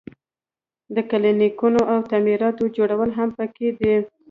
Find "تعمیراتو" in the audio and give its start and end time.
2.09-2.65